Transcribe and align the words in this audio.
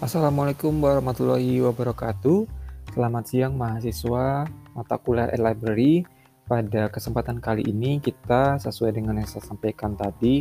Assalamualaikum 0.00 0.80
warahmatullahi 0.80 1.60
wabarakatuh. 1.60 2.48
Selamat 2.96 3.24
siang 3.28 3.52
mahasiswa 3.52 4.48
mata 4.72 4.96
kuliah 4.96 5.28
e-library. 5.28 6.08
Pada 6.48 6.88
kesempatan 6.88 7.36
kali 7.36 7.68
ini 7.68 8.00
kita 8.00 8.56
sesuai 8.64 8.96
dengan 8.96 9.20
yang 9.20 9.28
saya 9.28 9.44
sampaikan 9.44 10.00
tadi 10.00 10.40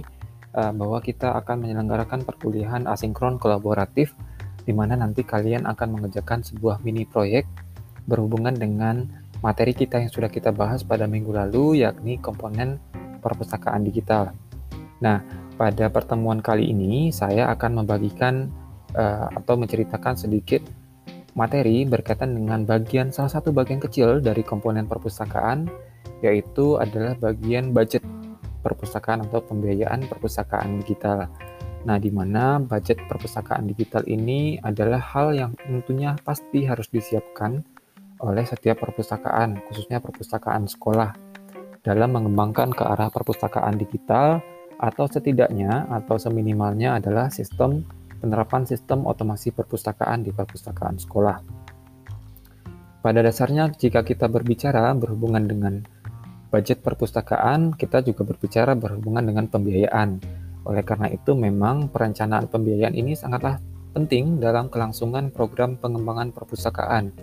eh, 0.55 0.71
bahwa 0.71 1.03
kita 1.03 1.35
akan 1.43 1.67
menyelenggarakan 1.67 2.23
perkuliahan 2.23 2.87
asinkron 2.87 3.35
kolaboratif 3.35 4.15
di 4.63 4.71
mana 4.71 4.95
nanti 4.95 5.27
kalian 5.27 5.67
akan 5.67 5.99
mengerjakan 5.99 6.39
sebuah 6.39 6.79
mini 6.79 7.03
proyek 7.03 7.43
berhubungan 8.07 8.55
dengan 8.55 9.11
materi 9.43 9.75
kita 9.75 9.99
yang 9.99 10.07
sudah 10.07 10.31
kita 10.31 10.55
bahas 10.55 10.87
pada 10.87 11.03
minggu 11.03 11.35
lalu 11.35 11.83
yakni 11.83 12.15
komponen 12.15 12.79
perpustakaan 13.19 13.83
digital. 13.83 14.31
Nah, 15.03 15.19
pada 15.59 15.91
pertemuan 15.91 16.39
kali 16.39 16.71
ini 16.71 17.11
saya 17.11 17.51
akan 17.51 17.83
membagikan 17.83 18.47
uh, 18.95 19.27
atau 19.33 19.55
menceritakan 19.59 20.15
sedikit 20.15 20.63
materi 21.37 21.85
berkaitan 21.85 22.35
dengan 22.35 22.65
bagian 22.65 23.13
salah 23.13 23.31
satu 23.31 23.53
bagian 23.53 23.79
kecil 23.79 24.19
dari 24.19 24.41
komponen 24.41 24.89
perpustakaan 24.89 25.69
yaitu 26.19 26.75
adalah 26.75 27.15
bagian 27.15 27.71
budget 27.71 28.03
perpustakaan 28.59 29.23
atau 29.23 29.39
pembiayaan 29.39 30.03
perpustakaan 30.07 30.83
digital. 30.83 31.31
Nah, 31.87 31.95
di 31.95 32.11
mana 32.11 32.59
budget 32.59 32.99
perpustakaan 33.07 33.71
digital 33.71 34.03
ini 34.03 34.59
adalah 34.59 34.99
hal 34.99 35.31
yang 35.31 35.55
tentunya 35.55 36.19
pasti 36.27 36.67
harus 36.67 36.91
disiapkan 36.91 37.63
oleh 38.19 38.43
setiap 38.43 38.83
perpustakaan, 38.83 39.63
khususnya 39.71 40.03
perpustakaan 40.03 40.67
sekolah, 40.67 41.15
dalam 41.87 42.11
mengembangkan 42.11 42.75
ke 42.75 42.83
arah 42.83 43.07
perpustakaan 43.07 43.79
digital 43.79 44.43
atau 44.75 45.07
setidaknya 45.07 45.87
atau 45.87 46.19
seminimalnya 46.19 46.99
adalah 46.99 47.31
sistem 47.31 47.87
penerapan 48.19 48.67
sistem 48.67 49.07
otomasi 49.07 49.55
perpustakaan 49.55 50.27
di 50.27 50.35
perpustakaan 50.35 50.99
sekolah. 50.99 51.39
Pada 52.99 53.23
dasarnya, 53.23 53.71
jika 53.71 54.03
kita 54.03 54.27
berbicara 54.27 54.91
berhubungan 54.91 55.47
dengan 55.47 55.87
budget 56.51 56.83
perpustakaan, 56.83 57.71
kita 57.79 58.03
juga 58.03 58.27
berbicara 58.27 58.75
berhubungan 58.75 59.23
dengan 59.23 59.47
pembiayaan. 59.47 60.19
Oleh 60.67 60.83
karena 60.83 61.07
itu, 61.07 61.31
memang 61.31 61.87
perencanaan 61.87 62.51
pembiayaan 62.51 62.91
ini 62.99 63.15
sangatlah 63.15 63.63
penting 63.95 64.43
dalam 64.43 64.67
kelangsungan 64.67 65.31
program 65.31 65.79
pengembangan 65.79 66.35
perpustakaan, 66.35 67.15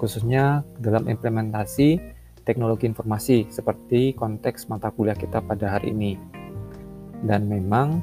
khususnya 0.00 0.64
dalam 0.80 1.04
implementasi 1.04 2.00
teknologi 2.48 2.88
informasi 2.88 3.46
seperti 3.52 4.16
konteks 4.16 4.72
mata 4.72 4.88
kuliah 4.88 5.14
kita 5.14 5.44
pada 5.44 5.76
hari 5.76 5.92
ini. 5.92 6.16
Dan 7.20 7.46
memang, 7.46 8.00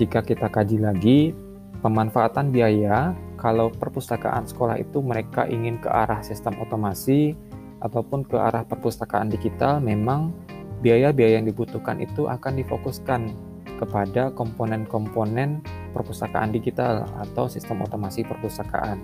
jika 0.00 0.24
kita 0.24 0.48
kaji 0.48 0.80
lagi, 0.80 1.36
pemanfaatan 1.84 2.48
biaya 2.48 3.12
kalau 3.36 3.68
perpustakaan 3.68 4.48
sekolah 4.48 4.80
itu 4.80 5.04
mereka 5.04 5.44
ingin 5.44 5.76
ke 5.76 5.92
arah 5.92 6.24
sistem 6.24 6.56
otomasi 6.64 7.36
ataupun 7.84 8.24
ke 8.24 8.40
arah 8.40 8.64
perpustakaan 8.64 9.28
digital 9.28 9.84
memang 9.84 10.32
biaya-biaya 10.80 11.44
yang 11.44 11.44
dibutuhkan 11.44 12.00
itu 12.00 12.24
akan 12.24 12.56
difokuskan 12.56 13.36
kepada 13.76 14.32
komponen-komponen 14.32 15.60
perpustakaan 15.92 16.56
digital 16.56 17.04
atau 17.20 17.52
sistem 17.52 17.84
otomasi 17.84 18.24
perpustakaan. 18.24 18.96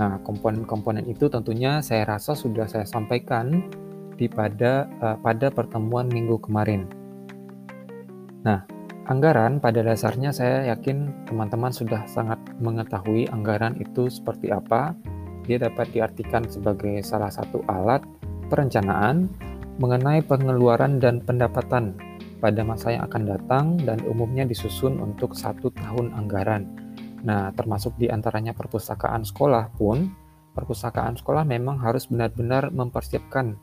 Nah, 0.00 0.16
komponen-komponen 0.24 1.04
itu 1.04 1.28
tentunya 1.28 1.84
saya 1.84 2.08
rasa 2.08 2.32
sudah 2.32 2.64
saya 2.64 2.88
sampaikan 2.88 3.68
di 4.16 4.28
pada 4.28 4.88
uh, 5.04 5.16
pada 5.20 5.52
pertemuan 5.52 6.08
minggu 6.08 6.40
kemarin. 6.40 6.88
Nah, 8.44 8.64
Anggaran 9.06 9.62
pada 9.62 9.86
dasarnya 9.86 10.34
saya 10.34 10.66
yakin 10.74 11.30
teman-teman 11.30 11.70
sudah 11.70 12.02
sangat 12.10 12.42
mengetahui 12.58 13.30
anggaran 13.30 13.78
itu 13.78 14.10
seperti 14.10 14.50
apa. 14.50 14.98
Dia 15.46 15.62
dapat 15.62 15.94
diartikan 15.94 16.42
sebagai 16.50 17.06
salah 17.06 17.30
satu 17.30 17.62
alat 17.70 18.02
perencanaan 18.50 19.30
mengenai 19.78 20.26
pengeluaran 20.26 20.98
dan 20.98 21.22
pendapatan 21.22 21.94
pada 22.42 22.66
masa 22.66 22.98
yang 22.98 23.06
akan 23.06 23.22
datang 23.30 23.64
dan 23.86 24.02
umumnya 24.10 24.42
disusun 24.42 24.98
untuk 24.98 25.38
satu 25.38 25.70
tahun 25.70 26.10
anggaran. 26.10 26.66
Nah, 27.22 27.54
termasuk 27.54 27.94
di 28.02 28.10
antaranya 28.10 28.58
perpustakaan 28.58 29.22
sekolah 29.22 29.70
pun, 29.78 30.10
perpustakaan 30.50 31.14
sekolah 31.14 31.46
memang 31.46 31.78
harus 31.78 32.10
benar-benar 32.10 32.74
mempersiapkan 32.74 33.54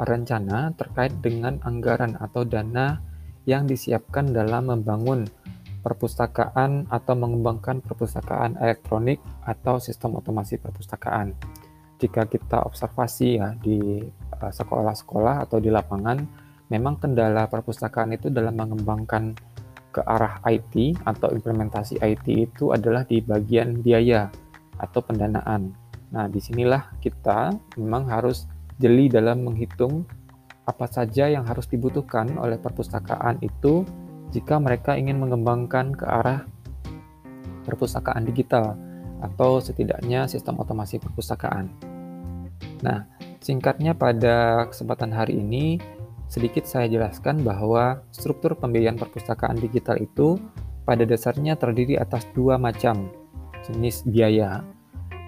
rencana 0.00 0.72
terkait 0.74 1.12
dengan 1.20 1.60
anggaran 1.68 2.16
atau 2.16 2.48
dana 2.48 3.12
yang 3.44 3.68
disiapkan 3.68 4.32
dalam 4.32 4.72
membangun 4.72 5.28
perpustakaan 5.84 6.88
atau 6.88 7.12
mengembangkan 7.12 7.84
perpustakaan 7.84 8.56
elektronik 8.56 9.20
atau 9.44 9.76
sistem 9.76 10.16
otomasi 10.16 10.56
perpustakaan. 10.56 11.36
Jika 12.00 12.24
kita 12.24 12.64
observasi 12.64 13.28
ya 13.36 13.52
di 13.60 14.00
eh, 14.08 14.52
sekolah-sekolah 14.52 15.44
atau 15.44 15.60
di 15.60 15.68
lapangan, 15.68 16.24
memang 16.72 16.96
kendala 16.96 17.44
perpustakaan 17.52 18.16
itu 18.16 18.32
dalam 18.32 18.56
mengembangkan 18.56 19.36
ke 19.94 20.02
arah 20.02 20.42
IT 20.48 21.06
atau 21.06 21.30
implementasi 21.30 22.02
IT 22.02 22.26
itu 22.26 22.74
adalah 22.74 23.06
di 23.06 23.22
bagian 23.22 23.78
biaya 23.78 24.26
atau 24.80 24.98
pendanaan. 25.04 25.70
Nah, 26.10 26.26
di 26.26 26.42
sinilah 26.42 26.98
kita 26.98 27.54
memang 27.78 28.10
harus 28.10 28.50
jeli 28.82 29.06
dalam 29.06 29.46
menghitung 29.46 30.02
apa 30.64 30.88
saja 30.88 31.28
yang 31.28 31.44
harus 31.44 31.68
dibutuhkan 31.68 32.40
oleh 32.40 32.56
perpustakaan 32.56 33.40
itu 33.44 33.84
jika 34.32 34.56
mereka 34.56 34.96
ingin 34.96 35.20
mengembangkan 35.20 35.92
ke 35.92 36.04
arah 36.08 36.48
perpustakaan 37.64 38.24
digital 38.24 38.76
atau 39.24 39.60
setidaknya 39.60 40.28
sistem 40.28 40.60
otomasi 40.60 41.00
perpustakaan. 41.00 41.72
Nah, 42.84 43.08
singkatnya 43.40 43.96
pada 43.96 44.68
kesempatan 44.68 45.12
hari 45.12 45.40
ini 45.40 45.80
sedikit 46.28 46.64
saya 46.68 46.88
jelaskan 46.88 47.44
bahwa 47.44 48.04
struktur 48.12 48.56
pembiayaan 48.56 49.00
perpustakaan 49.00 49.60
digital 49.60 50.00
itu 50.00 50.36
pada 50.84 51.08
dasarnya 51.08 51.56
terdiri 51.56 51.96
atas 51.96 52.28
dua 52.36 52.60
macam 52.60 53.08
jenis 53.64 54.04
biaya. 54.04 54.60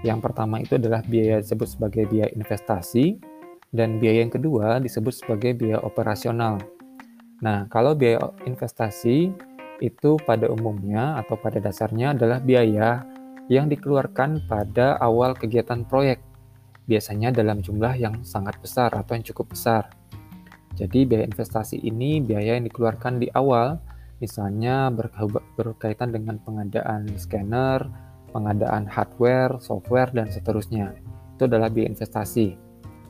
Yang 0.04 0.28
pertama 0.28 0.60
itu 0.60 0.76
adalah 0.76 1.00
biaya 1.06 1.40
disebut 1.40 1.78
sebagai 1.78 2.04
biaya 2.04 2.28
investasi 2.36 3.16
dan 3.74 3.98
biaya 3.98 4.22
yang 4.26 4.32
kedua 4.32 4.78
disebut 4.78 5.14
sebagai 5.14 5.56
biaya 5.58 5.82
operasional. 5.82 6.58
Nah, 7.42 7.68
kalau 7.68 7.92
biaya 7.92 8.32
investasi 8.48 9.32
itu 9.84 10.10
pada 10.24 10.48
umumnya 10.48 11.20
atau 11.20 11.36
pada 11.36 11.60
dasarnya 11.60 12.16
adalah 12.16 12.40
biaya 12.40 13.04
yang 13.52 13.68
dikeluarkan 13.68 14.48
pada 14.48 14.96
awal 14.98 15.36
kegiatan 15.36 15.84
proyek, 15.84 16.18
biasanya 16.88 17.30
dalam 17.30 17.60
jumlah 17.60 17.94
yang 17.94 18.24
sangat 18.24 18.56
besar 18.58 18.90
atau 18.96 19.14
yang 19.14 19.26
cukup 19.26 19.52
besar. 19.52 19.92
Jadi 20.76 21.04
biaya 21.08 21.24
investasi 21.28 21.80
ini 21.84 22.24
biaya 22.24 22.56
yang 22.56 22.64
dikeluarkan 22.68 23.20
di 23.20 23.28
awal, 23.36 23.80
misalnya 24.20 24.88
berkaitan 25.56 26.12
dengan 26.12 26.40
pengadaan 26.40 27.06
scanner, 27.20 27.84
pengadaan 28.32 28.88
hardware, 28.88 29.60
software, 29.60 30.08
dan 30.12 30.28
seterusnya. 30.32 30.96
Itu 31.36 31.48
adalah 31.48 31.68
biaya 31.68 31.92
investasi. 31.92 32.65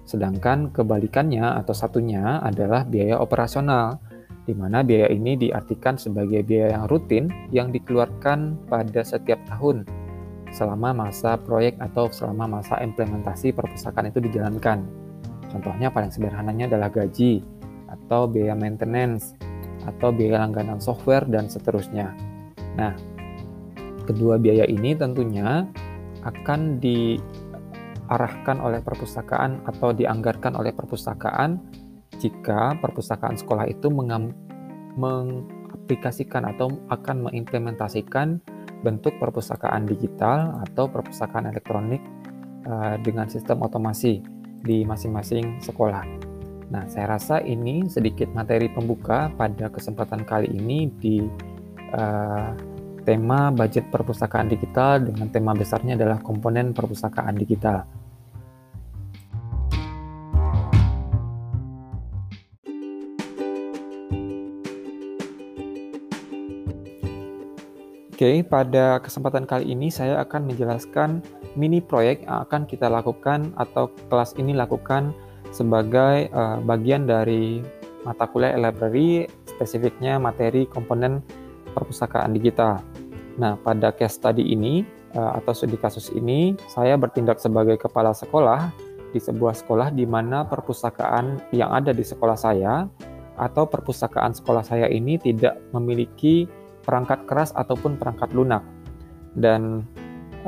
Sedangkan 0.07 0.71
kebalikannya 0.71 1.59
atau 1.61 1.75
satunya 1.75 2.39
adalah 2.39 2.87
biaya 2.87 3.19
operasional, 3.19 3.99
di 4.47 4.55
mana 4.55 4.87
biaya 4.87 5.11
ini 5.11 5.35
diartikan 5.35 5.99
sebagai 5.99 6.47
biaya 6.47 6.79
yang 6.79 6.87
rutin 6.87 7.27
yang 7.51 7.75
dikeluarkan 7.75 8.71
pada 8.71 9.03
setiap 9.03 9.43
tahun 9.51 9.83
selama 10.55 10.95
masa 10.95 11.35
proyek 11.35 11.75
atau 11.83 12.07
selama 12.09 12.63
masa 12.63 12.79
implementasi 12.79 13.51
perpustakaan 13.51 14.15
itu 14.15 14.23
dijalankan. 14.23 14.87
Contohnya 15.51 15.91
paling 15.91 16.15
sederhananya 16.15 16.71
adalah 16.71 16.89
gaji 16.95 17.43
atau 17.91 18.31
biaya 18.31 18.55
maintenance 18.55 19.35
atau 19.87 20.15
biaya 20.15 20.47
langganan 20.47 20.79
software 20.79 21.27
dan 21.27 21.51
seterusnya. 21.51 22.15
Nah, 22.79 22.95
kedua 24.07 24.39
biaya 24.39 24.67
ini 24.71 24.95
tentunya 24.95 25.67
akan 26.23 26.79
di 26.79 27.19
diarahkan 28.07 28.63
oleh 28.63 28.79
perpustakaan 28.87 29.67
atau 29.67 29.91
dianggarkan 29.91 30.55
oleh 30.55 30.71
perpustakaan 30.71 31.59
jika 32.23 32.79
perpustakaan 32.79 33.35
sekolah 33.35 33.67
itu 33.67 33.91
mengaplikasikan 34.95 36.47
atau 36.47 36.71
akan 36.87 37.27
mengimplementasikan 37.27 38.39
bentuk 38.87 39.19
perpustakaan 39.19 39.91
digital 39.91 40.63
atau 40.71 40.87
perpustakaan 40.87 41.51
elektronik 41.51 41.99
uh, 42.71 42.95
dengan 43.03 43.27
sistem 43.27 43.67
otomasi 43.67 44.23
di 44.63 44.87
masing-masing 44.87 45.59
sekolah. 45.59 46.07
Nah, 46.71 46.87
saya 46.87 47.19
rasa 47.19 47.43
ini 47.43 47.87
sedikit 47.91 48.31
materi 48.35 48.71
pembuka 48.71 49.31
pada 49.35 49.71
kesempatan 49.71 50.23
kali 50.23 50.51
ini 50.51 50.91
di 50.99 51.23
uh, 51.95 52.55
tema 53.07 53.55
budget 53.55 53.87
perpustakaan 53.95 54.51
digital 54.51 54.99
dengan 54.99 55.31
tema 55.31 55.55
besarnya 55.55 55.95
adalah 55.95 56.19
komponen 56.19 56.75
perpustakaan 56.75 57.39
digital. 57.39 57.87
Oke, 68.17 68.41
pada 68.49 68.97
kesempatan 69.05 69.45
kali 69.45 69.77
ini 69.77 69.93
saya 69.93 70.17
akan 70.25 70.49
menjelaskan 70.49 71.21
mini 71.53 71.85
proyek 71.85 72.25
yang 72.25 72.49
akan 72.49 72.65
kita 72.65 72.89
lakukan 72.89 73.53
atau 73.61 73.93
kelas 74.09 74.33
ini 74.41 74.57
lakukan 74.57 75.13
sebagai 75.53 76.33
uh, 76.33 76.57
bagian 76.65 77.05
dari 77.05 77.61
mata 78.09 78.25
kuliah 78.25 78.57
library, 78.57 79.29
spesifiknya 79.45 80.17
materi 80.17 80.65
komponen 80.65 81.21
perpustakaan 81.77 82.33
digital. 82.33 82.81
Nah, 83.37 83.61
pada 83.61 83.93
case 83.93 84.17
study 84.17 84.43
ini 84.43 84.85
uh, 85.13 85.37
atau 85.37 85.53
studi 85.53 85.77
kasus 85.77 86.09
ini, 86.17 86.57
saya 86.73 86.97
bertindak 86.97 87.37
sebagai 87.37 87.77
kepala 87.77 88.17
sekolah 88.17 88.73
di 89.13 89.21
sebuah 89.21 89.55
sekolah 89.57 89.93
di 89.93 90.09
mana 90.09 90.45
perpustakaan 90.45 91.53
yang 91.53 91.73
ada 91.73 91.93
di 91.93 92.05
sekolah 92.05 92.37
saya 92.37 92.89
atau 93.37 93.69
perpustakaan 93.69 94.33
sekolah 94.33 94.65
saya 94.65 94.89
ini 94.89 95.21
tidak 95.21 95.61
memiliki 95.77 96.49
perangkat 96.81 97.29
keras 97.29 97.53
ataupun 97.53 98.01
perangkat 98.01 98.33
lunak. 98.33 98.65
Dan 99.37 99.85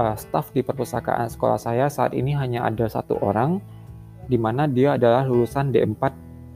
uh, 0.00 0.16
staf 0.16 0.48
di 0.56 0.64
perpustakaan 0.64 1.28
sekolah 1.28 1.60
saya 1.60 1.92
saat 1.92 2.16
ini 2.16 2.32
hanya 2.32 2.64
ada 2.64 2.88
satu 2.88 3.20
orang, 3.20 3.60
di 4.32 4.40
mana 4.40 4.64
dia 4.64 4.96
adalah 4.96 5.28
lulusan 5.28 5.68
D4 5.76 6.02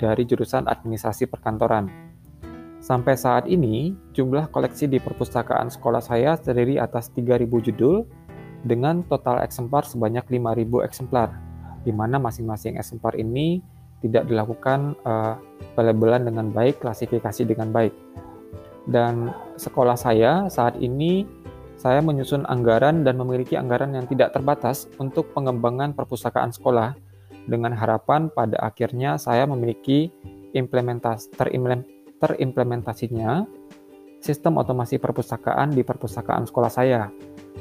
dari 0.00 0.24
jurusan 0.24 0.64
administrasi 0.64 1.28
perkantoran. 1.28 2.01
Sampai 2.82 3.14
saat 3.14 3.46
ini, 3.46 3.94
jumlah 4.10 4.50
koleksi 4.50 4.90
di 4.90 4.98
perpustakaan 4.98 5.70
sekolah 5.70 6.02
saya 6.02 6.34
terdiri 6.34 6.82
atas 6.82 7.14
3.000 7.14 7.46
judul 7.46 8.02
dengan 8.66 9.06
total 9.06 9.38
eksemplar 9.46 9.86
sebanyak 9.86 10.26
5.000 10.26 10.66
eksemplar, 10.90 11.30
di 11.86 11.94
mana 11.94 12.18
masing-masing 12.18 12.74
eksemplar 12.74 13.14
ini 13.14 13.62
tidak 14.02 14.26
dilakukan 14.26 14.98
uh, 15.06 15.38
pelabelan 15.78 16.26
dengan 16.26 16.50
baik, 16.50 16.82
klasifikasi 16.82 17.46
dengan 17.46 17.70
baik. 17.70 17.94
Dan 18.90 19.30
sekolah 19.54 19.94
saya 19.94 20.50
saat 20.50 20.74
ini 20.82 21.22
saya 21.78 22.02
menyusun 22.02 22.42
anggaran 22.50 23.06
dan 23.06 23.14
memiliki 23.14 23.54
anggaran 23.54 23.94
yang 23.94 24.10
tidak 24.10 24.34
terbatas 24.34 24.90
untuk 24.98 25.30
pengembangan 25.30 25.94
perpustakaan 25.94 26.50
sekolah 26.50 26.98
dengan 27.46 27.78
harapan 27.78 28.26
pada 28.26 28.58
akhirnya 28.58 29.22
saya 29.22 29.46
memiliki 29.46 30.10
implementas 30.50 31.30
terimplementasinya 32.22 33.42
sistem 34.22 34.62
otomasi 34.62 35.02
perpustakaan 35.02 35.74
di 35.74 35.82
perpustakaan 35.82 36.46
sekolah 36.46 36.70
saya 36.70 37.10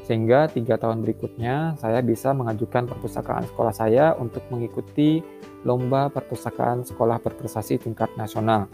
sehingga 0.05 0.47
tiga 0.47 0.77
tahun 0.77 1.01
berikutnya 1.01 1.75
saya 1.81 1.99
bisa 2.05 2.31
mengajukan 2.31 2.85
perpustakaan 2.85 3.43
sekolah 3.49 3.73
saya 3.73 4.05
untuk 4.15 4.45
mengikuti 4.53 5.19
lomba 5.65 6.07
perpustakaan 6.13 6.85
sekolah 6.85 7.21
berprestasi 7.21 7.81
tingkat 7.81 8.09
nasional. 8.15 8.69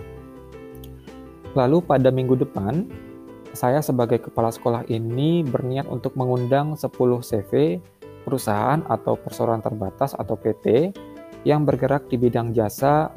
Lalu 1.57 1.81
pada 1.83 2.13
minggu 2.13 2.37
depan, 2.37 2.85
saya 3.57 3.81
sebagai 3.81 4.29
kepala 4.29 4.53
sekolah 4.53 4.85
ini 4.93 5.41
berniat 5.41 5.89
untuk 5.89 6.13
mengundang 6.13 6.77
10 6.77 6.85
CV 7.25 7.81
perusahaan 8.21 8.83
atau 8.85 9.17
perseroan 9.17 9.63
terbatas 9.63 10.13
atau 10.13 10.37
PT 10.37 10.93
yang 11.47 11.63
bergerak 11.65 12.05
di 12.11 12.19
bidang 12.19 12.53
jasa 12.53 13.09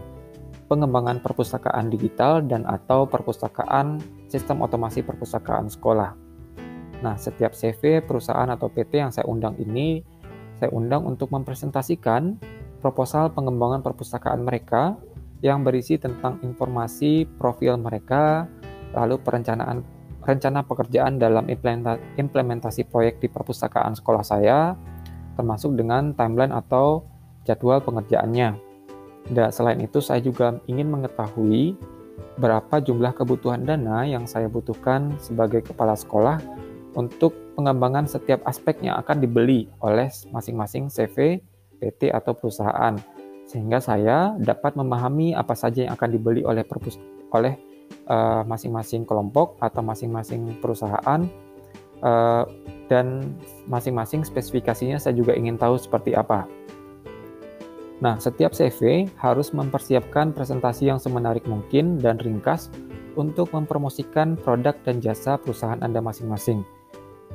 pengembangan 0.71 1.19
perpustakaan 1.19 1.91
digital 1.91 2.47
dan 2.47 2.63
atau 2.63 3.11
perpustakaan 3.11 3.99
sistem 4.31 4.63
otomasi 4.63 5.03
perpustakaan 5.03 5.67
sekolah. 5.67 6.15
Nah, 7.03 7.19
setiap 7.19 7.59
CV 7.59 7.99
perusahaan 8.07 8.47
atau 8.47 8.71
PT 8.71 9.03
yang 9.03 9.11
saya 9.11 9.27
undang 9.27 9.59
ini 9.59 10.07
saya 10.61 10.71
undang 10.77 11.09
untuk 11.09 11.33
mempresentasikan 11.33 12.37
proposal 12.85 13.33
pengembangan 13.33 13.81
perpustakaan 13.81 14.45
mereka 14.45 15.01
yang 15.41 15.65
berisi 15.65 15.97
tentang 15.97 16.37
informasi 16.45 17.25
profil 17.41 17.81
mereka, 17.81 18.45
lalu 18.93 19.17
perencanaan 19.25 19.81
rencana 20.21 20.61
pekerjaan 20.69 21.17
dalam 21.17 21.49
implementasi 22.21 22.85
proyek 22.93 23.25
di 23.25 23.33
perpustakaan 23.33 23.97
sekolah 23.97 24.21
saya, 24.21 24.77
termasuk 25.41 25.73
dengan 25.81 26.13
timeline 26.13 26.53
atau 26.53 27.09
jadwal 27.49 27.81
pengerjaannya. 27.81 28.70
Dan 29.31 29.55
selain 29.55 29.79
itu, 29.79 30.03
saya 30.03 30.19
juga 30.19 30.59
ingin 30.67 30.91
mengetahui 30.91 31.79
berapa 32.37 32.83
jumlah 32.83 33.15
kebutuhan 33.15 33.63
dana 33.63 34.03
yang 34.03 34.27
saya 34.27 34.51
butuhkan 34.51 35.15
sebagai 35.23 35.63
kepala 35.63 35.95
sekolah 35.95 36.43
untuk 36.99 37.37
pengembangan 37.55 38.09
setiap 38.09 38.43
aspek 38.49 38.81
yang 38.83 38.99
akan 38.99 39.23
dibeli 39.23 39.71
oleh 39.85 40.11
masing-masing 40.35 40.91
CV, 40.91 41.39
PT, 41.79 42.11
atau 42.11 42.35
perusahaan 42.35 42.97
sehingga 43.51 43.83
saya 43.83 44.39
dapat 44.39 44.79
memahami 44.79 45.35
apa 45.35 45.59
saja 45.59 45.83
yang 45.87 45.99
akan 45.99 46.11
dibeli 46.15 46.47
oleh 46.47 46.63
perpus 46.63 47.03
oleh 47.35 47.59
eh, 48.07 48.43
masing-masing 48.47 49.03
uh, 49.03 49.07
kelompok 49.11 49.59
atau 49.59 49.83
masing-masing 49.83 50.55
perusahaan 50.63 51.27
uh, 51.99 52.45
dan 52.87 53.35
masing-masing 53.67 54.23
spesifikasinya 54.23 55.03
saya 55.03 55.19
juga 55.19 55.35
ingin 55.35 55.59
tahu 55.59 55.75
seperti 55.83 56.15
apa. 56.15 56.47
Nah, 58.01 58.17
setiap 58.17 58.57
CV 58.57 59.09
harus 59.21 59.53
mempersiapkan 59.53 60.33
presentasi 60.33 60.89
yang 60.89 60.97
semenarik 60.97 61.45
mungkin 61.45 62.01
dan 62.01 62.17
ringkas 62.17 62.73
untuk 63.21 63.53
mempromosikan 63.53 64.41
produk 64.41 64.73
dan 64.89 65.05
jasa 65.05 65.37
perusahaan 65.37 65.81
Anda 65.85 66.01
masing-masing. 66.01 66.65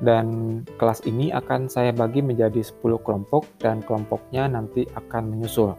Dan 0.01 0.59
kelas 0.75 1.05
ini 1.07 1.31
akan 1.31 1.71
saya 1.71 1.95
bagi 1.95 2.19
menjadi 2.19 2.59
10 2.59 2.99
kelompok 3.05 3.47
dan 3.61 3.79
kelompoknya 3.85 4.49
nanti 4.49 4.83
akan 4.97 5.31
menyusul. 5.31 5.77